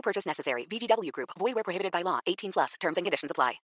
No 0.00 0.02
purchase 0.02 0.26
necessary. 0.26 0.66
VGW 0.66 1.10
Group. 1.12 1.28
Void 1.38 1.54
where 1.54 1.62
prohibited 1.62 1.92
by 1.92 2.02
law. 2.02 2.20
18 2.26 2.52
plus. 2.52 2.72
Terms 2.80 2.96
and 2.96 3.04
conditions 3.04 3.30
apply. 3.30 3.60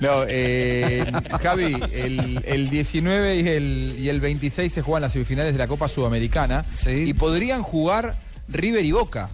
No, 0.00 0.24
eh, 0.26 1.04
Javi, 1.42 1.76
el, 1.92 2.42
el 2.44 2.70
19 2.70 3.36
y 3.36 3.46
el, 3.48 3.94
y 3.98 4.08
el 4.08 4.20
26 4.20 4.72
se 4.72 4.82
juegan 4.82 5.02
las 5.02 5.12
semifinales 5.12 5.52
de 5.52 5.58
la 5.58 5.68
Copa 5.68 5.86
Sudamericana 5.86 6.64
y 6.86 7.12
podrían 7.14 7.62
jugar 7.62 8.16
River 8.48 8.84
y 8.84 8.90
Boca. 8.92 9.30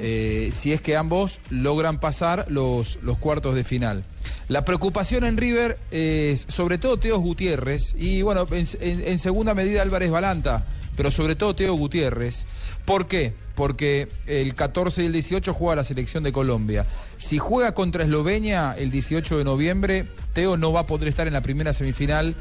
eh, 0.00 0.50
si 0.54 0.72
es 0.72 0.80
que 0.80 0.96
ambos 0.96 1.40
logran 1.50 1.98
pasar 2.00 2.46
los, 2.48 2.98
los 3.02 3.18
cuartos 3.18 3.54
de 3.56 3.64
final. 3.64 4.04
La 4.48 4.64
preocupación 4.64 5.24
en 5.24 5.36
River 5.36 5.78
es 5.90 6.46
sobre 6.48 6.78
todo 6.78 6.98
Teo 6.98 7.18
Gutiérrez 7.18 7.94
y 7.98 8.22
bueno, 8.22 8.46
en, 8.52 8.66
en- 8.80 9.06
en 9.08 9.18
segunda 9.18 9.54
medida 9.54 9.82
Álvarez 9.82 10.10
Balanta, 10.10 10.66
pero 10.96 11.10
sobre 11.10 11.34
todo 11.34 11.54
Teo 11.56 11.74
Gutiérrez. 11.74 12.46
¿Por 12.84 13.08
qué? 13.08 13.34
Porque 13.58 14.06
el 14.28 14.54
14 14.54 15.02
y 15.02 15.06
el 15.06 15.12
18 15.12 15.52
juega 15.52 15.74
la 15.74 15.82
selección 15.82 16.22
de 16.22 16.30
Colombia. 16.30 16.86
Si 17.16 17.38
juega 17.38 17.74
contra 17.74 18.04
Eslovenia 18.04 18.72
el 18.78 18.92
18 18.92 19.36
de 19.36 19.42
noviembre, 19.42 20.06
Teo 20.32 20.56
no 20.56 20.72
va 20.72 20.80
a 20.80 20.86
poder 20.86 21.08
estar 21.08 21.26
en 21.26 21.32
la 21.32 21.40
primera 21.40 21.72
semifinal 21.72 22.36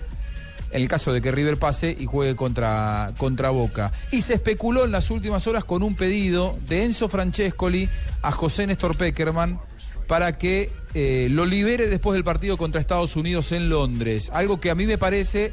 en 0.69 0.81
el 0.83 0.87
caso 0.87 1.11
de 1.11 1.19
que 1.19 1.31
River 1.31 1.57
pase 1.57 1.97
y 1.99 2.05
juegue 2.05 2.35
contra, 2.35 3.13
contra 3.17 3.49
Boca. 3.49 3.91
Y 4.11 4.21
se 4.21 4.35
especuló 4.35 4.85
en 4.85 4.91
las 4.91 5.09
últimas 5.09 5.47
horas 5.47 5.65
con 5.65 5.81
un 5.81 5.95
pedido 5.95 6.55
de 6.67 6.85
Enzo 6.85 7.09
Francescoli 7.09 7.89
a 8.21 8.31
José 8.31 8.67
Néstor 8.67 8.95
Peckerman 8.95 9.59
para 10.05 10.37
que 10.37 10.71
eh, 10.93 11.29
lo 11.31 11.47
libere 11.47 11.87
después 11.87 12.13
del 12.13 12.23
partido 12.23 12.57
contra 12.57 12.79
Estados 12.79 13.15
Unidos 13.15 13.51
en 13.53 13.69
Londres. 13.69 14.29
Algo 14.31 14.59
que 14.59 14.69
a 14.69 14.75
mí 14.75 14.85
me 14.85 14.99
parece 14.99 15.51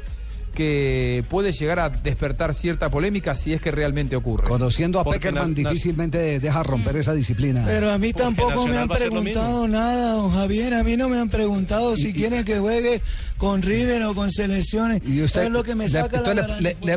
que 0.55 1.23
puede 1.29 1.51
llegar 1.51 1.77
a 1.79 1.89
despertar 1.89 2.55
cierta 2.55 2.89
polémica 2.89 3.35
si 3.35 3.53
es 3.53 3.61
que 3.61 3.69
realmente 3.69 4.15
ocurre. 4.15 4.47
Conociendo 4.47 4.99
a 4.99 5.03
Porque 5.03 5.19
Peckerman, 5.19 5.53
na- 5.53 5.61
na- 5.61 5.69
difícilmente 5.69 6.39
deja 6.39 6.63
romper 6.63 6.95
esa 6.95 7.13
disciplina. 7.13 7.63
Pero 7.67 7.91
a 7.91 7.99
mí 7.99 8.11
Porque 8.11 8.23
tampoco 8.23 8.67
me 8.67 8.77
han 8.77 8.87
preguntado 8.89 9.67
nada, 9.67 10.13
don 10.13 10.31
Javier. 10.31 10.73
A 10.73 10.83
mí 10.83 10.97
no 10.97 11.09
me 11.09 11.19
han 11.19 11.29
preguntado 11.29 11.95
si 11.95 12.11
quieren 12.13 12.43
que 12.43 12.57
juegue 12.59 13.01
con 13.37 13.61
River 13.61 14.03
o 14.03 14.15
con 14.15 14.31
selecciones. 14.31 15.01
Y 15.05 15.21
usted 15.21 15.43
es 15.43 15.51
lo 15.51 15.61
que 15.63 15.75
me 15.75 15.83
le- 15.85 15.89
saca 15.89 16.21
la 16.21 16.47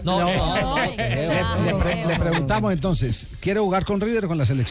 No, 0.04 0.20
no, 0.20 0.76
no, 0.76 0.76
le 2.08 2.16
preguntamos 2.18 2.72
entonces, 2.72 3.26
¿quiere 3.40 3.60
jugar 3.60 3.84
con 3.84 4.00
River 4.00 4.24
o 4.26 4.28
con 4.28 4.38
la 4.38 4.46
selección? 4.46 4.68